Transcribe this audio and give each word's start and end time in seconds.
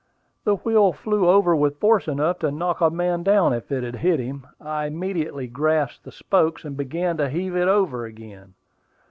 The 0.45 0.55
wheel 0.55 0.93
flew 0.93 1.29
over 1.29 1.55
with 1.55 1.79
force 1.79 2.07
enough 2.07 2.39
to 2.39 2.49
knock 2.51 2.81
a 2.81 2.89
man 2.89 3.21
down 3.21 3.53
if 3.53 3.71
it 3.71 3.83
had 3.83 3.97
hit 3.97 4.19
him. 4.19 4.47
I 4.59 4.87
immediately 4.87 5.45
grasped 5.45 6.05
the 6.05 6.11
spokes, 6.11 6.65
and 6.65 6.75
began 6.75 7.17
to 7.17 7.29
heave 7.29 7.55
it 7.55 7.67
over 7.67 8.05
again. 8.05 8.55